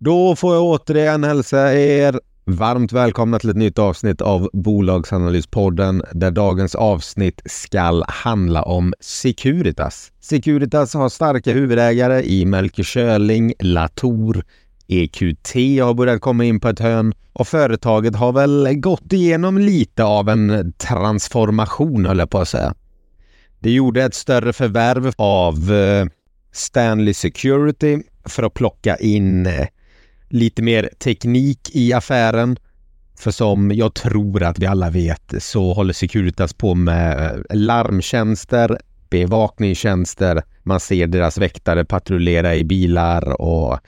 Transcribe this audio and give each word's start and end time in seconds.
Då 0.00 0.36
får 0.36 0.54
jag 0.54 0.64
återigen 0.64 1.24
hälsa 1.24 1.74
er 1.74 2.20
varmt 2.44 2.92
välkomna 2.92 3.38
till 3.38 3.50
ett 3.50 3.56
nytt 3.56 3.78
avsnitt 3.78 4.20
av 4.20 4.50
Bolagsanalyspodden 4.52 6.02
där 6.12 6.30
dagens 6.30 6.74
avsnitt 6.74 7.42
skall 7.44 8.04
handla 8.08 8.62
om 8.62 8.94
Securitas. 9.00 10.12
Securitas 10.20 10.94
har 10.94 11.08
starka 11.08 11.52
huvudägare 11.52 12.22
i 12.22 12.44
Melker 12.44 12.82
Schörling, 12.82 13.52
Latour, 13.58 14.44
EQT 14.86 15.54
har 15.54 15.94
börjat 15.94 16.20
komma 16.20 16.44
in 16.44 16.60
på 16.60 16.68
ett 16.68 16.80
hörn 16.80 17.14
och 17.32 17.48
företaget 17.48 18.16
har 18.16 18.32
väl 18.32 18.74
gått 18.74 19.12
igenom 19.12 19.58
lite 19.58 20.04
av 20.04 20.28
en 20.28 20.72
transformation 20.72 22.06
höll 22.06 22.18
jag 22.18 22.30
på 22.30 22.38
att 22.38 22.48
säga. 22.48 22.74
Det 23.58 23.70
gjorde 23.70 24.04
ett 24.04 24.14
större 24.14 24.52
förvärv 24.52 25.12
av 25.16 25.72
eh, 25.72 26.06
Stanley 26.52 27.14
Security 27.14 27.98
för 28.24 28.42
att 28.42 28.54
plocka 28.54 28.96
in 28.96 29.46
eh, 29.46 29.66
lite 30.28 30.62
mer 30.62 30.90
teknik 30.98 31.70
i 31.72 31.92
affären. 31.92 32.58
För 33.18 33.30
som 33.30 33.72
jag 33.74 33.94
tror 33.94 34.42
att 34.42 34.58
vi 34.58 34.66
alla 34.66 34.90
vet 34.90 35.34
så 35.38 35.72
håller 35.72 35.92
Securitas 35.92 36.52
på 36.52 36.74
med 36.74 37.24
eh, 37.24 37.56
larmtjänster, 37.56 38.78
bevakningstjänster. 39.10 40.42
Man 40.62 40.80
ser 40.80 41.06
deras 41.06 41.38
väktare 41.38 41.84
patrullera 41.84 42.54
i 42.54 42.64
bilar 42.64 43.40
och 43.40 43.78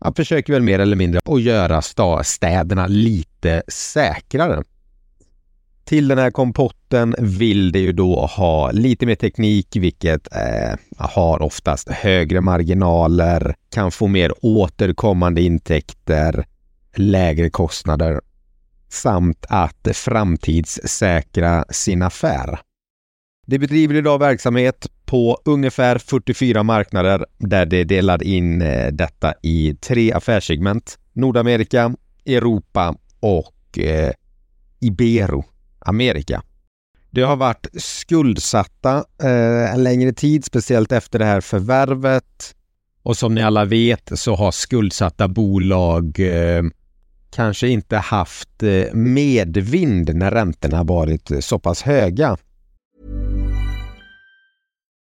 man 0.00 0.14
försöker 0.14 0.52
väl 0.52 0.62
mer 0.62 0.78
eller 0.78 0.96
mindre 0.96 1.20
att 1.24 1.42
göra 1.42 1.82
städerna 2.24 2.86
lite 2.86 3.62
säkrare. 3.68 4.62
Till 5.86 6.08
den 6.08 6.18
här 6.18 6.30
kompotten 6.30 7.14
vill 7.18 7.72
det 7.72 7.78
ju 7.78 7.92
då 7.92 8.26
ha 8.26 8.70
lite 8.70 9.06
mer 9.06 9.14
teknik, 9.14 9.76
vilket 9.76 10.36
eh, 10.36 10.78
har 10.98 11.42
oftast 11.42 11.88
högre 11.88 12.40
marginaler, 12.40 13.54
kan 13.70 13.90
få 13.90 14.06
mer 14.06 14.32
återkommande 14.42 15.42
intäkter, 15.42 16.46
lägre 16.96 17.50
kostnader 17.50 18.20
samt 18.88 19.46
att 19.48 19.88
framtidssäkra 19.92 21.64
sin 21.70 22.02
affär. 22.02 22.60
Det 23.46 23.58
bedriver 23.58 23.94
idag 23.94 24.18
verksamhet 24.18 24.86
på 25.04 25.38
ungefär 25.44 25.98
44 25.98 26.62
marknader 26.62 27.26
där 27.38 27.66
det 27.66 27.84
delar 27.84 28.22
in 28.22 28.62
eh, 28.62 28.92
detta 28.92 29.34
i 29.42 29.76
tre 29.80 30.12
affärssegment. 30.12 30.98
Nordamerika, 31.12 31.94
Europa 32.24 32.94
och 33.20 33.78
eh, 33.78 34.12
Ibero 34.80 35.44
Amerika. 35.88 36.42
Det 37.10 37.22
har 37.22 37.36
varit 37.36 37.66
skuldsatta 37.76 39.04
eh, 39.22 39.74
en 39.74 39.82
längre 39.82 40.12
tid, 40.12 40.44
speciellt 40.44 40.92
efter 40.92 41.18
det 41.18 41.24
här 41.24 41.40
förvärvet. 41.40 42.54
Och 43.02 43.16
som 43.16 43.34
ni 43.34 43.42
alla 43.42 43.64
vet 43.64 44.10
så 44.14 44.34
har 44.34 44.50
skuldsatta 44.50 45.28
bolag 45.28 46.20
eh, 46.20 46.62
kanske 47.30 47.68
inte 47.68 47.96
haft 47.96 48.62
eh, 48.62 48.94
medvind 48.94 50.14
när 50.14 50.30
räntorna 50.30 50.84
varit 50.84 51.30
så 51.40 51.58
pass 51.58 51.82
höga. 51.82 52.36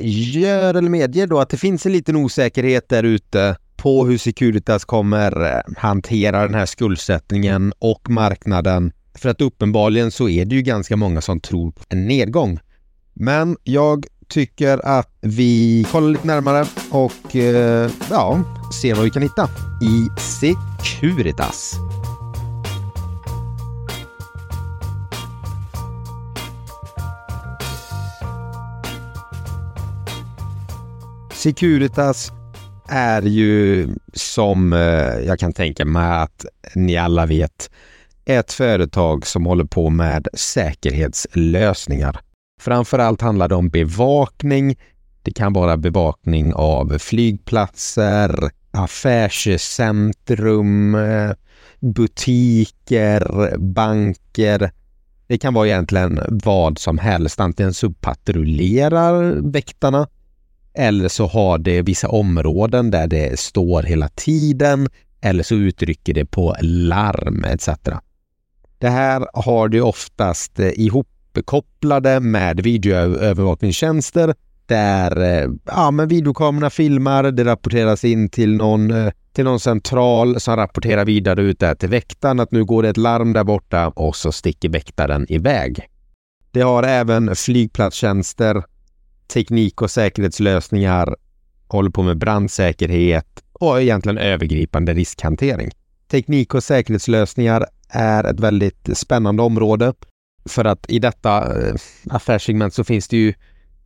gör 0.00 0.74
eller 0.74 0.90
medger 0.90 1.26
då 1.26 1.38
att 1.38 1.50
det 1.50 1.56
finns 1.56 1.86
en 1.86 1.92
liten 1.92 2.16
osäkerhet 2.16 2.88
där 2.88 3.02
ute 3.02 3.56
på 3.76 4.06
hur 4.06 4.18
Securitas 4.18 4.84
kommer 4.84 5.56
eh, 5.56 5.60
hantera 5.76 6.42
den 6.42 6.54
här 6.54 6.66
skuldsättningen 6.66 7.72
och 7.78 8.10
marknaden. 8.10 8.92
För 9.14 9.28
att 9.28 9.40
uppenbarligen 9.40 10.10
så 10.10 10.28
är 10.28 10.44
det 10.44 10.54
ju 10.54 10.62
ganska 10.62 10.96
många 10.96 11.20
som 11.20 11.40
tror 11.40 11.70
på 11.70 11.82
en 11.88 12.06
nedgång. 12.06 12.58
Men 13.14 13.56
jag 13.64 14.06
tycker 14.28 14.86
att 14.86 15.18
vi 15.20 15.86
kollar 15.90 16.08
lite 16.08 16.26
närmare 16.26 16.66
och 16.90 17.36
eh, 17.36 17.90
ja, 18.10 18.40
ser 18.82 18.94
vad 18.94 19.04
vi 19.04 19.10
kan 19.10 19.22
hitta 19.22 19.48
i 19.82 20.20
Securitas. 20.20 21.87
Securitas 31.38 32.32
är 32.88 33.22
ju 33.22 33.88
som 34.12 34.72
eh, 34.72 35.18
jag 35.26 35.38
kan 35.38 35.52
tänka 35.52 35.84
mig 35.84 36.22
att 36.22 36.46
ni 36.74 36.96
alla 36.96 37.26
vet 37.26 37.70
ett 38.24 38.52
företag 38.52 39.26
som 39.26 39.46
håller 39.46 39.64
på 39.64 39.90
med 39.90 40.28
säkerhetslösningar. 40.34 42.20
Framförallt 42.60 43.20
handlar 43.20 43.48
det 43.48 43.54
om 43.54 43.68
bevakning. 43.68 44.76
Det 45.22 45.32
kan 45.32 45.52
vara 45.52 45.76
bevakning 45.76 46.54
av 46.54 46.98
flygplatser, 46.98 48.50
affärscentrum, 48.70 50.94
eh, 50.94 51.30
butiker, 51.80 53.56
banker. 53.58 54.70
Det 55.26 55.38
kan 55.38 55.54
vara 55.54 55.66
egentligen 55.66 56.20
vad 56.44 56.78
som 56.78 56.98
helst. 56.98 57.40
Antingen 57.40 57.74
så 57.74 57.90
patrullerar 57.90 59.32
väktarna 59.52 60.08
eller 60.78 61.08
så 61.08 61.26
har 61.26 61.58
det 61.58 61.82
vissa 61.82 62.08
områden 62.08 62.90
där 62.90 63.06
det 63.06 63.40
står 63.40 63.82
hela 63.82 64.08
tiden 64.08 64.88
eller 65.20 65.42
så 65.42 65.54
uttrycker 65.54 66.14
det 66.14 66.24
på 66.24 66.56
larm 66.60 67.44
etc. 67.44 67.68
Det 68.78 68.88
här 68.88 69.26
har 69.32 69.68
du 69.68 69.80
oftast 69.80 70.58
eh, 70.58 70.68
ihopkopplade 70.68 72.20
med 72.20 72.60
videoövervakningstjänster 72.60 74.34
där 74.66 75.20
eh, 75.20 75.50
ja, 75.64 75.90
men 75.90 76.08
videokamerorna 76.08 76.70
filmar, 76.70 77.22
det 77.22 77.44
rapporteras 77.44 78.04
in 78.04 78.28
till 78.28 78.56
någon, 78.56 78.90
eh, 78.90 79.12
till 79.32 79.44
någon 79.44 79.60
central 79.60 80.40
som 80.40 80.56
rapporterar 80.56 81.04
vidare 81.04 81.42
ut 81.42 81.58
där 81.58 81.74
till 81.74 81.88
väktaren 81.88 82.40
att 82.40 82.52
nu 82.52 82.64
går 82.64 82.82
det 82.82 82.88
ett 82.88 82.96
larm 82.96 83.32
där 83.32 83.44
borta 83.44 83.88
och 83.88 84.16
så 84.16 84.32
sticker 84.32 84.68
väktaren 84.68 85.26
iväg. 85.28 85.88
Det 86.50 86.60
har 86.60 86.82
även 86.82 87.36
flygplatstjänster 87.36 88.62
teknik 89.28 89.82
och 89.82 89.90
säkerhetslösningar, 89.90 91.16
håller 91.68 91.90
på 91.90 92.02
med 92.02 92.18
brandsäkerhet 92.18 93.44
och 93.52 93.82
egentligen 93.82 94.18
övergripande 94.18 94.94
riskhantering. 94.94 95.70
Teknik 96.10 96.54
och 96.54 96.64
säkerhetslösningar 96.64 97.66
är 97.88 98.24
ett 98.24 98.40
väldigt 98.40 98.88
spännande 98.92 99.42
område. 99.42 99.92
För 100.44 100.64
att 100.64 100.90
i 100.90 100.98
detta 100.98 101.60
eh, 101.60 101.74
affärssegment 102.10 102.74
så 102.74 102.84
finns 102.84 103.08
det 103.08 103.16
ju 103.16 103.34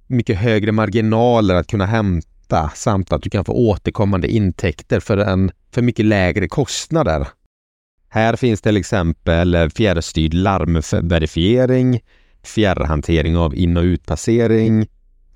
mycket 0.06 0.38
högre 0.38 0.72
marginaler 0.72 1.54
att 1.54 1.66
kunna 1.66 1.86
hämta 1.86 2.70
samt 2.74 3.12
att 3.12 3.22
du 3.22 3.30
kan 3.30 3.44
få 3.44 3.52
återkommande 3.52 4.28
intäkter 4.28 5.00
för, 5.00 5.16
en, 5.18 5.50
för 5.70 5.82
mycket 5.82 6.04
lägre 6.04 6.48
kostnader. 6.48 7.28
Här 8.08 8.36
finns 8.36 8.60
till 8.60 8.76
exempel 8.76 9.70
fjärrstyrd 9.70 10.34
larmverifiering, 10.34 12.00
fjärrhantering 12.42 13.36
av 13.36 13.54
in 13.54 13.76
och 13.76 13.82
utpassering, 13.82 14.86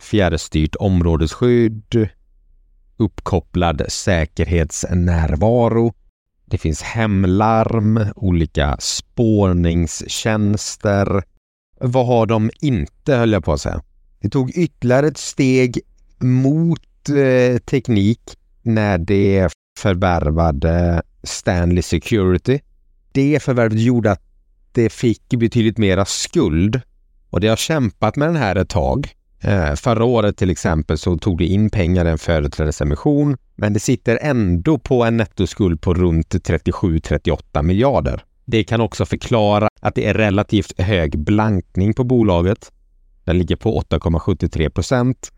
fjärrstyrt 0.06 0.76
områdesskydd, 0.76 2.08
uppkopplad 2.96 3.82
säkerhetsnärvaro. 3.88 5.94
Det 6.44 6.58
finns 6.58 6.82
hemlarm, 6.82 8.00
olika 8.16 8.76
spårningstjänster. 8.78 11.22
Vad 11.80 12.06
har 12.06 12.26
de 12.26 12.50
inte, 12.60 13.14
höll 13.14 13.32
jag 13.32 13.44
på 13.44 13.52
att 13.52 13.60
säga. 13.60 13.82
Det 14.20 14.28
tog 14.28 14.50
ytterligare 14.50 15.06
ett 15.06 15.18
steg 15.18 15.80
mot 16.18 17.08
eh, 17.08 17.58
teknik 17.58 18.20
när 18.62 18.98
det 18.98 19.48
förvärvade 19.78 21.02
Stanley 21.22 21.82
Security. 21.82 22.60
Det 23.12 23.42
förvärvet 23.42 23.80
gjorde 23.80 24.12
att 24.12 24.22
det 24.72 24.92
fick 24.92 25.28
betydligt 25.28 25.78
mera 25.78 26.04
skuld 26.04 26.80
och 27.30 27.40
det 27.40 27.48
har 27.48 27.56
kämpat 27.56 28.16
med 28.16 28.28
den 28.28 28.36
här 28.36 28.56
ett 28.56 28.68
tag. 28.68 29.16
Eh, 29.46 29.74
förra 29.74 30.04
året 30.04 30.36
till 30.36 30.50
exempel 30.50 30.98
så 30.98 31.16
tog 31.18 31.38
det 31.38 31.46
in 31.46 31.70
pengar 31.70 32.06
i 32.06 32.10
en 32.10 32.18
företrädesemission 32.18 33.36
men 33.56 33.72
det 33.72 33.80
sitter 33.80 34.18
ändå 34.22 34.78
på 34.78 35.04
en 35.04 35.16
nettoskuld 35.16 35.80
på 35.80 35.94
runt 35.94 36.34
37-38 36.34 37.62
miljarder. 37.62 38.24
Det 38.44 38.64
kan 38.64 38.80
också 38.80 39.06
förklara 39.06 39.68
att 39.80 39.94
det 39.94 40.06
är 40.06 40.14
relativt 40.14 40.80
hög 40.80 41.18
blankning 41.18 41.94
på 41.94 42.04
bolaget. 42.04 42.72
Den 43.24 43.38
ligger 43.38 43.56
på 43.56 43.80
8,73 43.80 44.68
procent 44.70 45.32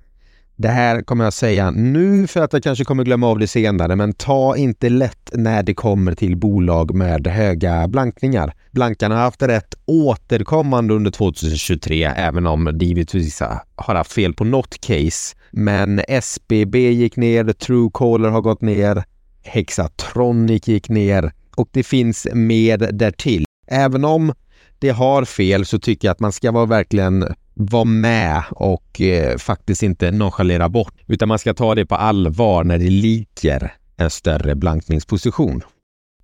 det 0.58 0.68
här 0.68 1.02
kommer 1.02 1.24
jag 1.24 1.32
säga 1.32 1.70
nu 1.70 2.26
för 2.26 2.40
att 2.40 2.52
jag 2.52 2.62
kanske 2.62 2.84
kommer 2.84 3.04
glömma 3.04 3.26
av 3.26 3.38
det 3.38 3.46
senare, 3.46 3.96
men 3.96 4.12
ta 4.12 4.56
inte 4.56 4.88
lätt 4.88 5.30
när 5.32 5.62
det 5.62 5.74
kommer 5.74 6.14
till 6.14 6.36
bolag 6.36 6.94
med 6.94 7.26
höga 7.26 7.88
blankningar. 7.88 8.54
Blankarna 8.70 9.14
har 9.14 9.22
haft 9.22 9.42
rätt 9.42 9.74
återkommande 9.86 10.94
under 10.94 11.10
2023, 11.10 12.04
även 12.04 12.46
om 12.46 12.78
givetvis 12.80 13.40
har 13.76 13.94
haft 13.94 14.12
fel 14.12 14.34
på 14.34 14.44
något 14.44 14.80
case. 14.80 15.36
Men 15.50 16.00
SBB 16.08 16.90
gick 16.90 17.16
ner, 17.16 17.52
Truecaller 17.52 18.28
har 18.28 18.40
gått 18.40 18.62
ner, 18.62 19.04
Hexatronic 19.42 20.68
gick 20.68 20.88
ner 20.88 21.32
och 21.56 21.68
det 21.72 21.82
finns 21.82 22.26
mer 22.32 22.78
därtill. 22.78 23.44
Även 23.66 24.04
om 24.04 24.32
det 24.78 24.90
har 24.90 25.24
fel 25.24 25.66
så 25.66 25.78
tycker 25.78 26.08
jag 26.08 26.12
att 26.12 26.20
man 26.20 26.32
ska 26.32 26.52
vara 26.52 26.66
verkligen 26.66 27.34
vara 27.58 27.84
med 27.84 28.42
och 28.50 29.00
eh, 29.00 29.36
faktiskt 29.36 29.82
inte 29.82 30.10
nonchalera 30.10 30.68
bort, 30.68 30.94
utan 31.06 31.28
man 31.28 31.38
ska 31.38 31.54
ta 31.54 31.74
det 31.74 31.86
på 31.86 31.94
allvar 31.94 32.64
när 32.64 32.78
det 32.78 32.90
ligger 32.90 33.74
en 33.96 34.10
större 34.10 34.54
blankningsposition. 34.54 35.62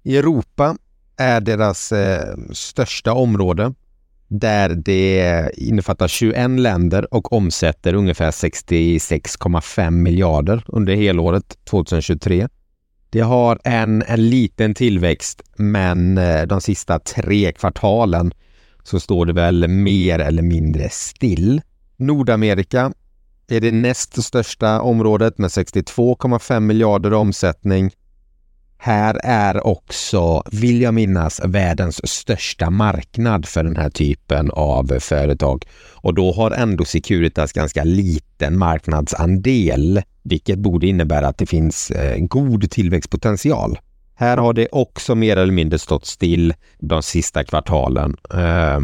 I 0.02 0.16
Europa 0.16 0.76
är 1.16 1.40
deras 1.40 1.92
eh, 1.92 2.36
största 2.52 3.12
område 3.12 3.74
där 4.28 4.68
det 4.68 5.50
innefattar 5.56 6.08
21 6.08 6.50
länder 6.50 7.14
och 7.14 7.32
omsätter 7.32 7.94
ungefär 7.94 8.30
66,5 8.30 9.90
miljarder 9.90 10.64
under 10.66 10.94
helåret 10.94 11.58
2023. 11.64 12.48
Det 13.10 13.20
har 13.20 13.58
en, 13.64 14.02
en 14.02 14.28
liten 14.28 14.74
tillväxt, 14.74 15.42
men 15.56 16.18
eh, 16.18 16.42
de 16.42 16.60
sista 16.60 16.98
tre 16.98 17.52
kvartalen 17.52 18.32
så 18.84 19.00
står 19.00 19.26
det 19.26 19.32
väl 19.32 19.68
mer 19.68 20.18
eller 20.18 20.42
mindre 20.42 20.88
still. 20.90 21.60
Nordamerika 21.96 22.92
är 23.48 23.60
det 23.60 23.72
näst 23.72 24.22
största 24.22 24.80
området 24.80 25.38
med 25.38 25.48
62,5 25.48 26.60
miljarder 26.60 27.10
i 27.10 27.14
omsättning. 27.14 27.90
Här 28.78 29.20
är 29.24 29.66
också, 29.66 30.42
vill 30.52 30.80
jag 30.80 30.94
minnas, 30.94 31.40
världens 31.44 32.10
största 32.10 32.70
marknad 32.70 33.46
för 33.46 33.64
den 33.64 33.76
här 33.76 33.90
typen 33.90 34.50
av 34.50 34.98
företag. 35.00 35.64
Och 35.94 36.14
då 36.14 36.32
har 36.32 36.50
ändå 36.50 36.84
Securitas 36.84 37.52
ganska 37.52 37.84
liten 37.84 38.58
marknadsandel, 38.58 40.02
vilket 40.22 40.58
borde 40.58 40.86
innebära 40.86 41.28
att 41.28 41.38
det 41.38 41.46
finns 41.46 41.90
eh, 41.90 42.18
god 42.18 42.70
tillväxtpotential. 42.70 43.78
Här 44.14 44.36
har 44.36 44.52
det 44.52 44.68
också 44.72 45.14
mer 45.14 45.36
eller 45.36 45.52
mindre 45.52 45.78
stått 45.78 46.06
still 46.06 46.54
de 46.78 47.02
sista 47.02 47.44
kvartalen. 47.44 48.16
Eh, 48.34 48.80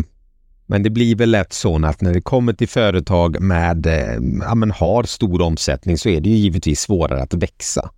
men 0.67 0.83
det 0.83 0.91
blir 0.91 1.17
väl 1.17 1.31
lätt 1.31 1.53
så 1.53 1.87
att 1.87 2.01
när 2.01 2.15
det 2.15 2.21
kommer 2.21 2.53
till 2.53 2.69
företag 2.69 3.41
med, 3.41 3.87
eh, 3.87 4.19
ja 4.41 4.55
men 4.55 4.71
har 4.71 5.03
stor 5.03 5.43
omsättning 5.43 5.99
så 5.99 6.09
är 6.09 6.21
det 6.21 6.29
ju 6.29 6.37
givetvis 6.37 6.81
svårare 6.81 7.23
att 7.23 7.35
växa. 7.35 7.91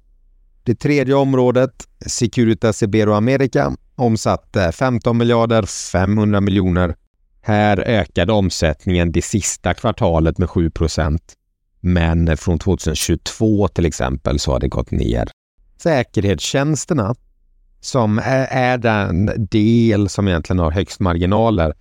Det 0.64 0.75
tredje 0.75 1.14
området, 1.14 1.73
Securitas 2.06 2.82
Iberoamerica, 2.82 3.73
omsatte 3.94 4.64
eh, 4.64 4.70
15 4.70 5.19
miljarder 5.19 5.62
500 5.93 6.40
miljoner. 6.40 6.94
Här 7.43 7.81
ökade 7.81 8.32
omsättningen 8.32 9.12
det 9.12 9.23
sista 9.23 9.75
kvartalet 9.75 10.38
med 10.38 10.50
7 10.50 10.70
procent. 10.70 11.35
Men 11.81 12.37
från 12.37 12.58
2022 12.58 13.69
till 13.69 13.87
exempel 13.87 14.38
så 14.38 14.52
har 14.52 14.61
det 14.61 14.69
gått 14.69 14.90
ner 14.90 15.28
säkerhetstjänsterna 15.82 17.14
som 17.81 18.19
är, 18.19 18.46
är 18.50 18.79
den 18.79 19.46
del 19.50 20.08
som 20.08 20.29
egentligen 20.29 20.58
har 20.58 20.70
högst 20.70 21.00
marginaler 21.00 21.75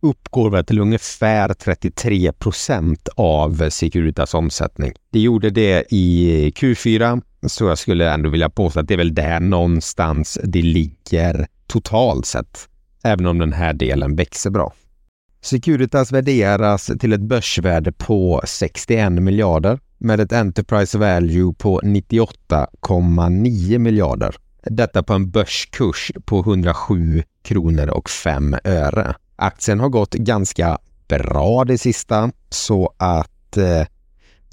uppgår 0.00 0.50
väl 0.50 0.64
till 0.64 0.78
ungefär 0.78 1.54
33 1.54 2.32
procent 2.32 3.08
av 3.16 3.70
Securitas 3.70 4.34
omsättning. 4.34 4.92
Det 5.12 5.20
gjorde 5.20 5.50
det 5.50 5.84
i 5.90 6.50
Q4, 6.56 7.22
så 7.46 7.64
jag 7.64 7.78
skulle 7.78 8.10
ändå 8.10 8.30
vilja 8.30 8.50
påstå 8.50 8.80
att 8.80 8.88
det 8.88 8.94
är 8.94 8.98
väl 8.98 9.14
där 9.14 9.40
någonstans 9.40 10.38
det 10.44 10.62
ligger 10.62 11.46
totalt 11.66 12.26
sett, 12.26 12.68
även 13.02 13.26
om 13.26 13.38
den 13.38 13.52
här 13.52 13.72
delen 13.72 14.16
växer 14.16 14.50
bra. 14.50 14.72
Securitas 15.42 16.12
värderas 16.12 16.90
till 17.00 17.12
ett 17.12 17.20
börsvärde 17.20 17.92
på 17.92 18.42
61 18.44 19.12
miljarder 19.12 19.78
med 19.98 20.20
ett 20.20 20.32
Enterprise 20.32 20.98
Value 20.98 21.54
på 21.58 21.80
98,9 21.80 23.78
miljarder. 23.78 24.36
Detta 24.62 25.02
på 25.02 25.12
en 25.12 25.30
börskurs 25.30 26.12
på 26.24 26.40
107 26.40 27.22
kronor 27.42 27.88
och 27.88 28.10
5 28.10 28.56
öre. 28.64 29.14
Aktien 29.36 29.80
har 29.80 29.88
gått 29.88 30.14
ganska 30.14 30.78
bra 31.08 31.64
det 31.64 31.78
sista 31.78 32.30
så 32.50 32.92
att 32.96 33.56
eh, 33.56 33.86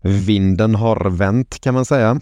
vinden 0.04 0.76
har 0.76 1.10
vänt 1.10 1.60
kan 1.60 1.74
man 1.74 1.86
säga. 1.86 2.20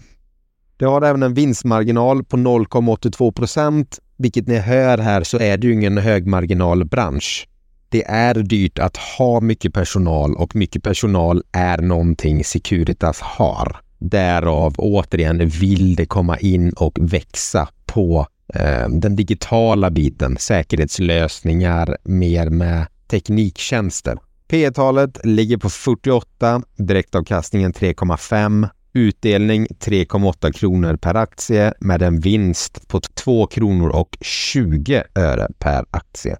Det 0.76 0.84
har 0.84 1.02
även 1.02 1.22
en 1.22 1.34
vinstmarginal 1.34 2.24
på 2.24 2.36
0,82 2.36 3.32
procent, 3.32 3.98
vilket 4.16 4.46
ni 4.46 4.56
hör 4.56 4.98
här 4.98 5.22
så 5.22 5.38
är 5.38 5.56
det 5.56 5.66
ju 5.66 5.72
ingen 5.72 5.98
högmarginalbransch 5.98 7.48
det 7.94 8.04
är 8.06 8.34
dyrt 8.34 8.78
att 8.78 8.96
ha 8.96 9.40
mycket 9.40 9.74
personal 9.74 10.36
och 10.36 10.56
mycket 10.56 10.82
personal 10.82 11.42
är 11.52 11.78
någonting 11.78 12.44
Securitas 12.44 13.20
har. 13.20 13.76
Därav 13.98 14.74
återigen 14.78 15.48
vill 15.48 15.96
det 15.96 16.06
komma 16.06 16.38
in 16.38 16.72
och 16.72 16.98
växa 17.00 17.68
på 17.86 18.26
eh, 18.54 18.88
den 18.88 19.16
digitala 19.16 19.90
biten, 19.90 20.36
säkerhetslösningar 20.36 21.96
mer 22.04 22.50
med 22.50 22.86
tekniktjänster. 23.06 24.18
P 24.48 24.70
talet 24.70 25.26
ligger 25.26 25.56
på 25.56 25.70
48, 25.70 26.62
direktavkastningen 26.76 27.72
3,5, 27.72 28.68
utdelning 28.92 29.66
3,8 29.66 30.52
kronor 30.52 30.96
per 30.96 31.14
aktie 31.14 31.72
med 31.80 32.02
en 32.02 32.20
vinst 32.20 32.88
på 32.88 33.00
2 33.00 33.46
kronor 33.46 33.88
och 33.88 34.18
20 34.20 35.02
öre 35.14 35.48
per 35.58 35.84
aktie. 35.90 36.36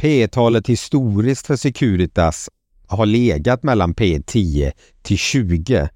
P 0.00 0.28
talet 0.28 0.66
historiskt 0.66 1.46
för 1.46 1.56
Securitas 1.56 2.50
har 2.86 3.06
legat 3.06 3.62
mellan 3.62 3.94
P 3.94 4.22
10 4.26 4.72
till 5.02 5.18
20 5.18 5.88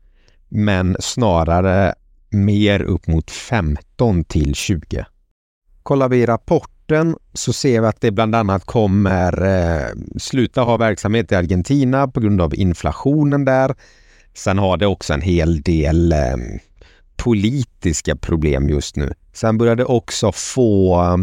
men 0.49 0.97
snarare 1.01 1.95
mer 2.31 2.83
upp 2.83 3.07
mot 3.07 3.31
15 3.31 4.25
till 4.25 4.55
20. 4.55 5.07
Kollar 5.83 6.09
vi 6.09 6.27
rapporten 6.27 7.17
så 7.33 7.53
ser 7.53 7.81
vi 7.81 7.87
att 7.87 8.01
det 8.01 8.11
bland 8.11 8.35
annat 8.35 8.65
kommer 8.65 9.43
eh, 9.43 9.89
sluta 10.19 10.63
ha 10.63 10.77
verksamhet 10.77 11.33
i 11.33 11.35
Argentina 11.35 12.09
på 12.09 12.21
grund 12.21 12.41
av 12.41 12.55
inflationen 12.55 13.45
där. 13.45 13.75
Sen 14.35 14.59
har 14.59 14.77
det 14.77 14.87
också 14.87 15.13
en 15.13 15.23
hel 15.23 15.63
del 15.63 16.13
eh, 16.13 16.37
politiska 17.17 18.17
problem 18.17 18.69
just 18.69 18.97
nu. 18.97 19.15
Sen 19.33 19.59
börjar 19.59 19.77
det 19.77 19.85
också 19.85 20.33
få 20.33 21.03
eh, 21.03 21.17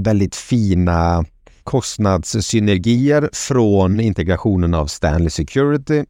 väldigt 0.00 0.36
fina 0.36 1.24
kostnadssynergier 1.68 3.30
från 3.32 4.00
integrationen 4.00 4.74
av 4.74 4.86
Stanley 4.86 5.30
Security 5.30 6.04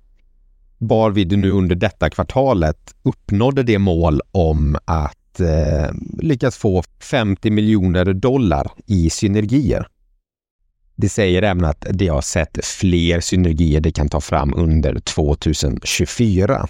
varvid 0.79 1.39
nu 1.39 1.51
under 1.51 1.77
detta 1.77 2.11
kvartalet 2.11 2.95
uppnådde 3.03 3.63
det 3.63 3.79
mål 3.79 4.21
om 4.33 4.77
att 4.85 5.41
eh, 5.41 5.91
lyckas 6.19 6.57
få 6.57 6.83
50 7.03 7.51
miljoner 7.51 8.05
dollar 8.05 8.71
i 8.87 9.11
synergier. 9.11 9.87
Det 10.97 11.09
säger 11.09 11.43
även 11.43 11.65
att 11.65 11.87
de 11.91 12.09
har 12.09 12.21
sett 12.21 12.65
fler 12.65 13.21
synergier 13.21 13.81
de 13.81 13.93
kan 13.93 14.09
ta 14.09 14.21
fram 14.21 14.55
under 14.57 15.01
2024. 15.01 16.69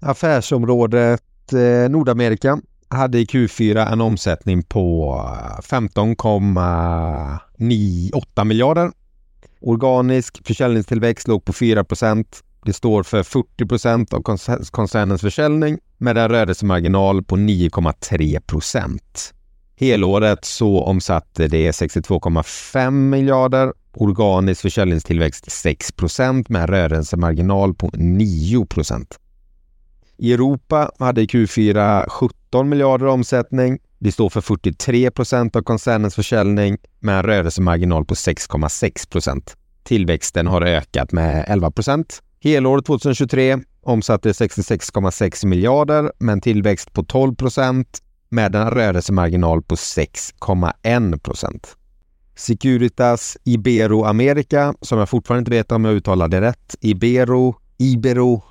Affärsområdet 0.00 1.52
eh, 1.52 1.90
Nordamerika 1.90 2.58
hade 2.88 3.18
i 3.18 3.24
Q4 3.24 3.92
en 3.92 4.00
omsättning 4.00 4.62
på 4.62 5.14
8 8.12 8.44
miljarder. 8.44 8.92
Organisk 9.60 10.46
försäljningstillväxt 10.46 11.28
låg 11.28 11.44
på 11.44 11.52
4 11.52 11.84
procent. 11.84 12.42
Det 12.64 12.72
står 12.72 13.02
för 13.02 13.22
40 13.22 13.66
procent 13.66 14.12
av 14.12 14.22
koncernens 14.70 15.20
försäljning 15.20 15.78
med 15.98 16.18
en 16.18 16.28
rörelsemarginal 16.28 17.22
på 17.22 17.36
9,3 17.36 18.40
procent. 18.40 19.34
Helåret 19.76 20.44
så 20.44 20.82
omsatte 20.82 21.48
det 21.48 21.70
62,5 21.70 22.90
miljarder, 22.90 23.72
organisk 23.92 24.62
försäljningstillväxt 24.62 25.50
6 25.50 25.92
procent 25.92 26.48
med 26.48 26.62
en 26.62 26.68
rörelsemarginal 26.68 27.74
på 27.74 27.90
9 27.94 28.66
procent. 28.66 29.18
I 30.16 30.32
Europa 30.32 30.90
hade 30.98 31.22
Q4 31.22 32.08
17 32.08 32.68
miljarder 32.68 33.06
omsättning. 33.06 33.78
Det 34.04 34.12
står 34.12 34.28
för 34.30 34.40
43 34.40 35.10
procent 35.10 35.56
av 35.56 35.62
koncernens 35.62 36.14
försäljning 36.14 36.78
med 37.00 37.16
en 37.16 37.22
rörelsemarginal 37.22 38.04
på 38.04 38.14
6,6 38.14 39.10
procent. 39.10 39.56
Tillväxten 39.82 40.46
har 40.46 40.62
ökat 40.62 41.12
med 41.12 41.44
11 41.48 41.70
procent. 41.70 42.22
Helår 42.40 42.80
2023 42.80 43.58
omsatte 43.82 44.32
66,6 44.32 45.46
miljarder 45.46 46.12
med 46.18 46.32
en 46.32 46.40
tillväxt 46.40 46.92
på 46.92 47.04
12 47.04 47.34
procent 47.34 48.02
med 48.28 48.54
en 48.54 48.70
rörelsemarginal 48.70 49.62
på 49.62 49.74
6,1 49.74 51.18
procent. 51.18 51.76
Securitas 52.36 53.36
Ibero-America, 53.44 54.74
som 54.80 54.98
jag 54.98 55.08
fortfarande 55.08 55.40
inte 55.40 55.50
vet 55.50 55.72
om 55.72 55.84
jag 55.84 55.94
uttalade 55.94 56.40
rätt. 56.40 56.76
Ibero, 56.80 57.56
Ibero, 57.78 58.42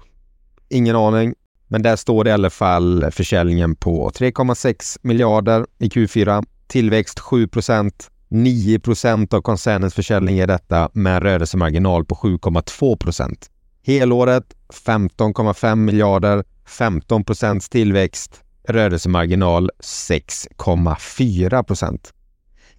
ingen 0.69 0.95
aning. 0.95 1.33
Men 1.71 1.81
där 1.81 1.95
står 1.95 2.23
det 2.23 2.29
i 2.29 2.33
alla 2.33 2.49
fall 2.49 3.11
försäljningen 3.11 3.75
på 3.75 4.09
3,6 4.09 4.97
miljarder 5.01 5.65
i 5.79 5.87
Q4. 5.87 6.43
Tillväxt 6.67 7.19
7 7.19 7.47
procent. 7.47 8.09
9 8.27 8.79
procent 8.79 9.33
av 9.33 9.41
koncernens 9.41 9.93
försäljning 9.93 10.39
är 10.39 10.47
detta 10.47 10.89
med 10.93 11.15
en 11.15 11.21
rörelsemarginal 11.21 12.05
på 12.05 12.15
7,2 12.15 12.97
procent. 12.97 13.49
Helåret 13.85 14.43
15,5 14.85 15.75
miljarder, 15.75 16.43
15 16.65 17.23
procents 17.23 17.69
tillväxt 17.69 18.41
rörelsemarginal 18.67 19.69
6,4 19.83 21.63
procent. 21.63 22.13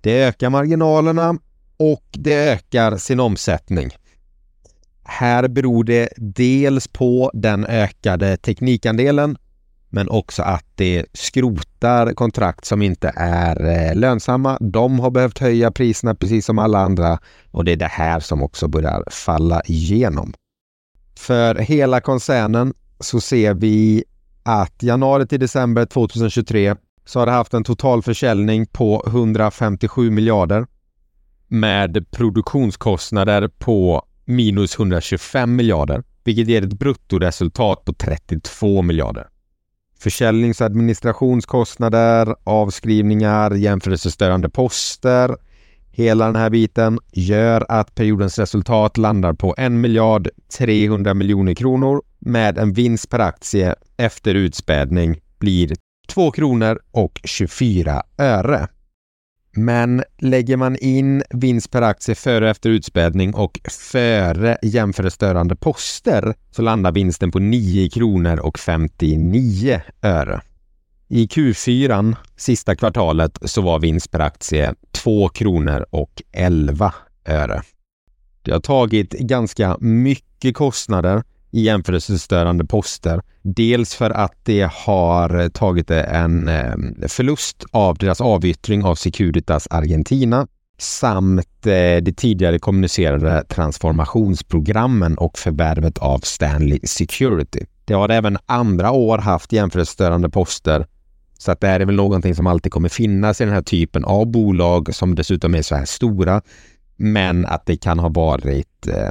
Det 0.00 0.25
ökar 0.25 0.50
marginalerna 0.50 1.38
och 1.76 2.04
det 2.11 2.50
ökar 2.52 2.96
sin 2.96 3.20
omsättning. 3.20 3.90
Här 5.04 5.49
beror 5.49 5.85
det 5.85 6.09
dels 6.16 6.88
på 6.88 7.30
den 7.35 7.66
ökade 7.66 8.37
teknikandelen 8.37 9.37
men 9.94 10.09
också 10.09 10.42
att 10.42 10.66
det 10.75 11.06
skrotar 11.12 12.14
kontrakt 12.14 12.64
som 12.64 12.82
inte 12.82 13.12
är 13.16 13.66
eh, 13.66 13.94
lönsamma. 13.94 14.59
De 14.61 15.00
har 15.00 15.11
behövt 15.11 15.38
höja 15.38 15.71
priserna 15.71 16.14
precis 16.14 16.47
som 16.47 16.59
alla 16.59 16.78
andra 16.78 17.18
och 17.50 17.64
det 17.64 17.73
är 17.73 17.76
det 17.76 17.87
här 17.87 18.21
som 18.21 18.42
också 18.42 18.68
börjar 18.68 19.04
falla 19.11 19.62
igenom. 19.64 20.35
För 21.18 21.54
hela 21.54 22.00
koncernen 22.00 22.75
så 23.00 23.21
ser 23.21 23.54
vi 23.54 24.04
att 24.42 24.82
januari 24.82 25.26
till 25.26 25.40
december 25.40 25.87
2023 25.87 26.76
så 27.04 27.18
har 27.18 27.26
det 27.26 27.32
haft 27.32 27.54
en 27.54 27.64
total 27.64 28.02
försäljning 28.02 28.66
på 28.66 29.04
157 29.06 30.11
miljarder 30.11 30.66
med 31.49 32.11
produktionskostnader 32.11 33.49
på 33.49 34.06
minus 34.25 34.79
125 34.79 35.57
miljarder, 35.57 36.02
vilket 36.25 36.49
ger 36.49 36.62
ett 36.62 36.79
bruttoresultat 36.79 37.85
på 37.85 37.93
32 37.93 38.83
miljarder. 38.83 39.29
Försäljnings 40.00 40.61
och 40.61 40.67
administrationskostnader, 40.67 42.35
avskrivningar, 42.45 43.50
jämförelsestörande 43.50 44.50
poster, 44.50 45.37
hela 45.91 46.26
den 46.26 46.37
här 46.37 46.50
biten 46.50 46.99
gör 47.12 47.67
att 47.69 47.95
periodens 47.95 48.38
resultat 48.38 48.97
landar 48.97 49.33
på 49.33 49.55
1 49.59 49.73
miljard 49.73 50.29
300 50.59 51.14
miljoner 51.14 51.55
kronor 51.55 52.02
med 52.19 52.59
en 52.59 52.73
vinst 52.73 53.11
per 53.11 53.19
aktie 53.19 53.75
efter 53.97 54.35
utspädning 54.35 55.21
blir 55.38 55.73
2 56.09 56.31
kronor 56.31 56.79
och 56.91 57.21
24 57.25 58.02
öre. 58.19 58.69
Men 59.56 60.02
lägger 60.18 60.56
man 60.56 60.76
in 60.76 61.23
vinst 61.30 61.71
per 61.71 61.82
aktie 61.82 62.14
före 62.14 62.44
och 62.44 62.50
efter 62.50 62.71
utspädning 62.71 63.35
och 63.35 63.61
före 63.71 64.59
jämförelsestörande 64.62 65.56
poster 65.56 66.35
så 66.50 66.62
landar 66.62 66.92
vinsten 66.92 67.30
på 67.30 67.38
9 67.38 67.88
kronor 67.88 68.38
och 68.38 68.59
59 68.59 69.80
öre. 70.02 70.40
I 71.09 71.26
Q4, 71.26 72.16
sista 72.37 72.76
kvartalet, 72.76 73.38
så 73.42 73.62
var 73.62 73.78
vinst 73.78 74.11
per 74.11 74.21
aktie 74.21 74.75
2 74.92 75.28
kronor 75.28 75.87
och 75.90 76.23
11 76.32 76.94
öre. 77.28 77.62
Det 78.42 78.52
har 78.52 78.61
tagit 78.61 79.12
ganska 79.12 79.76
mycket 79.80 80.54
kostnader 80.54 81.23
i 81.52 81.62
jämförelsestörande 81.62 82.64
poster. 82.64 83.23
Dels 83.42 83.94
för 83.94 84.11
att 84.11 84.35
det 84.42 84.71
har 84.73 85.49
tagit 85.49 85.90
en 85.90 86.49
eh, 86.49 86.75
förlust 87.09 87.64
av 87.71 87.99
deras 87.99 88.21
avyttring 88.21 88.85
av 88.85 88.94
Securitas 88.94 89.68
Argentina 89.71 90.47
samt 90.78 91.49
de 91.62 92.00
det 92.00 92.12
tidigare 92.12 92.59
kommunicerade 92.59 93.44
transformationsprogrammen 93.49 95.18
och 95.18 95.38
förvärvet 95.38 95.99
av 95.99 96.18
Stanley 96.18 96.80
Security. 96.85 97.61
Det 97.85 97.94
har 97.94 98.09
även 98.09 98.38
andra 98.47 98.90
år 98.90 99.18
haft 99.18 99.52
jämförelsestörande 99.52 100.30
poster 100.30 100.87
så 101.38 101.52
att 101.52 101.61
det 101.61 101.66
här 101.66 101.80
är 101.80 101.85
väl 101.85 101.94
någonting 101.94 102.35
som 102.35 102.47
alltid 102.47 102.73
kommer 102.73 102.88
finnas 102.88 103.40
i 103.40 103.44
den 103.44 103.54
här 103.54 103.62
typen 103.62 104.04
av 104.04 104.26
bolag 104.26 104.94
som 104.94 105.14
dessutom 105.14 105.54
är 105.54 105.62
så 105.62 105.75
här 105.75 105.85
stora. 105.85 106.42
Men 106.97 107.47
att 107.47 107.66
det 107.66 107.76
kan 107.76 107.99
ha 107.99 108.09
varit 108.09 108.87
eh, 108.87 109.11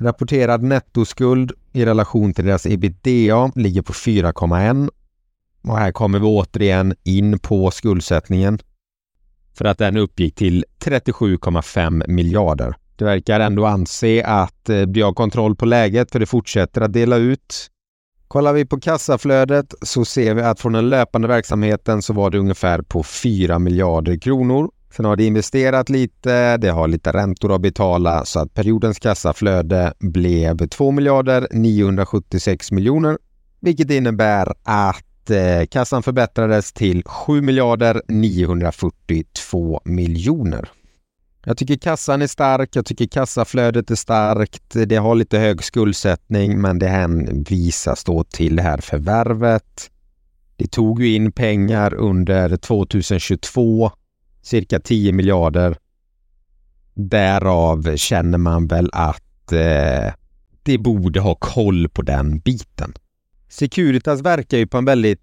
Rapporterad 0.00 0.62
nettoskuld 0.62 1.52
i 1.72 1.84
relation 1.84 2.34
till 2.34 2.44
deras 2.44 2.66
ebitda 2.66 3.52
ligger 3.54 3.82
på 3.82 3.92
4,1 3.92 4.90
och 5.62 5.78
här 5.78 5.92
kommer 5.92 6.18
vi 6.18 6.26
återigen 6.26 6.94
in 7.04 7.38
på 7.38 7.70
skuldsättningen 7.70 8.58
för 9.54 9.64
att 9.64 9.78
den 9.78 9.96
uppgick 9.96 10.34
till 10.34 10.64
37,5 10.84 12.08
miljarder. 12.08 12.74
Det 12.96 13.04
verkar 13.04 13.40
ändå 13.40 13.66
anse 13.66 14.24
att 14.24 14.68
eh, 14.68 14.82
de 14.82 15.00
har 15.00 15.12
kontroll 15.12 15.56
på 15.56 15.66
läget 15.66 16.10
för 16.10 16.18
det 16.18 16.26
fortsätter 16.26 16.80
att 16.80 16.92
dela 16.92 17.16
ut 17.16 17.70
Kollar 18.28 18.52
vi 18.52 18.64
på 18.64 18.80
kassaflödet 18.80 19.74
så 19.82 20.04
ser 20.04 20.34
vi 20.34 20.42
att 20.42 20.60
från 20.60 20.72
den 20.72 20.88
löpande 20.88 21.28
verksamheten 21.28 22.02
så 22.02 22.12
var 22.12 22.30
det 22.30 22.38
ungefär 22.38 22.82
på 22.82 23.02
4 23.02 23.58
miljarder 23.58 24.16
kronor. 24.16 24.70
Sen 24.98 25.04
har 25.04 25.16
det 25.16 25.24
investerat 25.24 25.88
lite, 25.88 26.56
det 26.56 26.68
har 26.68 26.88
lite 26.88 27.12
räntor 27.12 27.54
att 27.54 27.60
betala 27.60 28.24
så 28.24 28.40
att 28.40 28.54
periodens 28.54 28.98
kassaflöde 28.98 29.92
blev 29.98 30.68
2 30.68 30.90
miljarder 30.90 31.48
976 31.50 32.72
miljoner, 32.72 33.18
vilket 33.60 33.90
innebär 33.90 34.52
att 34.62 35.30
eh, 35.30 35.66
kassan 35.70 36.02
förbättrades 36.02 36.72
till 36.72 37.02
7 37.04 37.42
miljarder 37.42 38.02
942 38.08 39.80
miljoner. 39.84 40.68
Jag 41.44 41.56
tycker 41.56 41.76
kassan 41.76 42.22
är 42.22 42.26
stark, 42.26 42.76
jag 42.76 42.86
tycker 42.86 43.06
kassaflödet 43.06 43.90
är 43.90 43.94
starkt. 43.94 44.74
Det 44.86 44.96
har 44.96 45.14
lite 45.14 45.38
hög 45.38 45.64
skuldsättning 45.64 46.60
men 46.60 46.78
det 46.78 46.88
hänvisas 46.88 48.04
då 48.04 48.24
till 48.24 48.56
det 48.56 48.62
här 48.62 48.78
förvärvet. 48.78 49.90
Det 50.56 50.66
tog 50.66 51.02
ju 51.02 51.14
in 51.14 51.32
pengar 51.32 51.94
under 51.94 52.56
2022, 52.56 53.90
cirka 54.48 54.80
10 54.80 55.12
miljarder. 55.12 55.76
Därav 56.94 57.96
känner 57.96 58.38
man 58.38 58.66
väl 58.66 58.90
att 58.92 59.52
eh, 59.52 60.12
det 60.62 60.78
borde 60.78 61.20
ha 61.20 61.34
koll 61.34 61.88
på 61.88 62.02
den 62.02 62.38
biten. 62.38 62.92
Securitas 63.48 64.20
verkar 64.20 64.58
ju 64.58 64.66
på 64.66 64.78
en 64.78 64.84
väldigt 64.84 65.20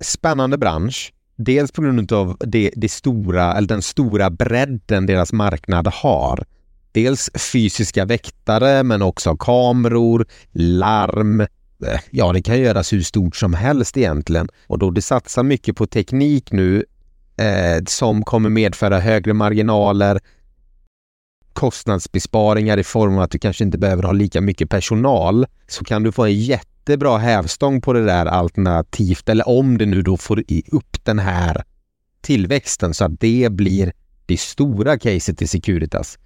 spännande 0.00 0.58
bransch. 0.58 1.12
Dels 1.36 1.72
på 1.72 1.82
grund 1.82 2.12
av 2.12 2.36
det, 2.40 2.70
det 2.76 2.88
stora, 2.88 3.54
eller 3.54 3.68
den 3.68 3.82
stora 3.82 4.30
bredden 4.30 5.06
deras 5.06 5.32
marknad 5.32 5.86
har. 5.86 6.44
Dels 6.92 7.30
fysiska 7.52 8.04
väktare 8.04 8.82
men 8.82 9.02
också 9.02 9.36
kameror, 9.36 10.26
larm. 10.52 11.40
Eh, 11.40 12.00
ja, 12.10 12.32
det 12.32 12.42
kan 12.42 12.60
göras 12.60 12.92
hur 12.92 13.02
stort 13.02 13.36
som 13.36 13.54
helst 13.54 13.96
egentligen. 13.96 14.48
Och 14.66 14.78
då 14.78 14.90
det 14.90 15.02
satsar 15.02 15.42
mycket 15.42 15.76
på 15.76 15.86
teknik 15.86 16.52
nu 16.52 16.84
eh, 17.36 17.84
som 17.86 18.24
kommer 18.24 18.48
medföra 18.48 18.98
högre 18.98 19.34
marginaler, 19.34 20.20
kostnadsbesparingar 21.52 22.78
i 22.78 22.84
form 22.84 23.16
av 23.16 23.22
att 23.22 23.30
du 23.30 23.38
kanske 23.38 23.64
inte 23.64 23.78
behöver 23.78 24.02
ha 24.02 24.12
lika 24.12 24.40
mycket 24.40 24.70
personal, 24.70 25.46
så 25.66 25.84
kan 25.84 26.02
du 26.02 26.12
få 26.12 26.24
en 26.24 26.34
jättebra 26.34 27.18
hävstång 27.18 27.80
på 27.80 27.92
det 27.92 28.04
där 28.04 28.26
alternativt, 28.26 29.28
eller 29.28 29.48
om 29.48 29.78
det 29.78 29.86
nu 29.86 30.02
då 30.02 30.16
får 30.16 30.42
upp 30.72 31.04
den 31.04 31.18
här 31.18 31.64
tillväxten 32.20 32.94
så 32.94 33.04
att 33.04 33.20
det 33.20 33.52
blir 33.52 33.92
det 34.26 34.40
stora 34.40 34.98
caset 34.98 35.42
i 35.42 35.46
Securitas. 35.46 36.18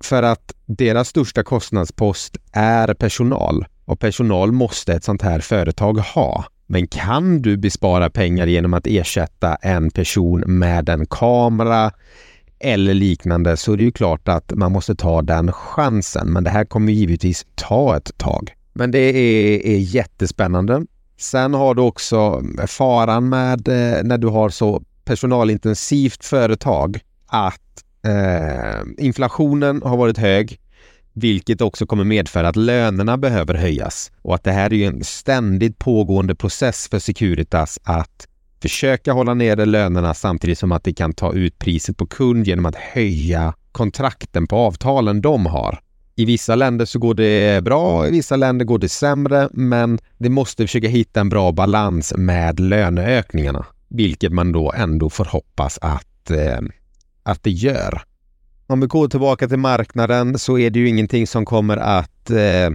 För 0.00 0.22
att 0.22 0.52
deras 0.66 1.08
största 1.08 1.42
kostnadspost 1.42 2.36
är 2.52 2.94
personal 2.94 3.66
och 3.84 4.00
personal 4.00 4.52
måste 4.52 4.92
ett 4.92 5.04
sånt 5.04 5.22
här 5.22 5.40
företag 5.40 5.98
ha. 5.98 6.44
Men 6.66 6.86
kan 6.86 7.42
du 7.42 7.56
bespara 7.56 8.10
pengar 8.10 8.46
genom 8.46 8.74
att 8.74 8.86
ersätta 8.86 9.54
en 9.54 9.90
person 9.90 10.40
med 10.46 10.88
en 10.88 11.06
kamera 11.06 11.90
eller 12.58 12.94
liknande 12.94 13.56
så 13.56 13.72
är 13.72 13.76
det 13.76 13.84
ju 13.84 13.92
klart 13.92 14.28
att 14.28 14.52
man 14.54 14.72
måste 14.72 14.94
ta 14.94 15.22
den 15.22 15.52
chansen. 15.52 16.32
Men 16.32 16.44
det 16.44 16.50
här 16.50 16.64
kommer 16.64 16.92
givetvis 16.92 17.46
ta 17.54 17.96
ett 17.96 18.18
tag. 18.18 18.52
Men 18.72 18.90
det 18.90 18.98
är, 18.98 19.66
är 19.66 19.78
jättespännande. 19.78 20.82
Sen 21.18 21.54
har 21.54 21.74
du 21.74 21.82
också 21.82 22.42
faran 22.66 23.28
med 23.28 23.68
eh, 23.68 24.02
när 24.04 24.18
du 24.18 24.26
har 24.26 24.48
så 24.48 24.82
personalintensivt 25.04 26.24
företag 26.24 27.00
att 27.26 27.84
eh, 28.06 29.04
inflationen 29.04 29.82
har 29.82 29.96
varit 29.96 30.18
hög, 30.18 30.60
vilket 31.16 31.60
också 31.60 31.86
kommer 31.86 32.04
medföra 32.04 32.48
att 32.48 32.56
lönerna 32.56 33.16
behöver 33.16 33.54
höjas 33.54 34.12
och 34.22 34.34
att 34.34 34.44
det 34.44 34.52
här 34.52 34.72
är 34.72 34.88
en 34.88 35.04
ständigt 35.04 35.78
pågående 35.78 36.34
process 36.34 36.88
för 36.88 36.98
Securitas 36.98 37.78
att 37.82 38.28
försöka 38.62 39.12
hålla 39.12 39.34
nere 39.34 39.64
lönerna 39.64 40.14
samtidigt 40.14 40.58
som 40.58 40.72
att 40.72 40.84
det 40.84 40.92
kan 40.92 41.12
ta 41.12 41.32
ut 41.32 41.58
priset 41.58 41.96
på 41.96 42.06
kund 42.06 42.46
genom 42.46 42.66
att 42.66 42.74
höja 42.74 43.54
kontrakten 43.72 44.46
på 44.46 44.56
avtalen 44.56 45.20
de 45.20 45.46
har. 45.46 45.80
I 46.16 46.24
vissa 46.24 46.54
länder 46.54 46.84
så 46.84 46.98
går 46.98 47.14
det 47.14 47.64
bra, 47.64 48.08
i 48.08 48.10
vissa 48.10 48.36
länder 48.36 48.64
går 48.64 48.78
det 48.78 48.88
sämre, 48.88 49.48
men 49.52 49.98
det 50.18 50.28
måste 50.28 50.64
försöka 50.64 50.88
hitta 50.88 51.20
en 51.20 51.28
bra 51.28 51.52
balans 51.52 52.14
med 52.16 52.60
löneökningarna, 52.60 53.66
vilket 53.88 54.32
man 54.32 54.52
då 54.52 54.72
ändå 54.72 55.10
får 55.10 55.24
hoppas 55.24 55.78
att, 55.82 56.30
eh, 56.30 56.60
att 57.22 57.42
det 57.42 57.50
gör. 57.50 58.02
Om 58.68 58.80
vi 58.80 58.86
går 58.86 59.08
tillbaka 59.08 59.48
till 59.48 59.58
marknaden 59.58 60.38
så 60.38 60.58
är 60.58 60.70
det 60.70 60.78
ju 60.78 60.88
ingenting 60.88 61.26
som 61.26 61.44
kommer 61.44 61.76
att 61.76 62.30
eh, 62.30 62.70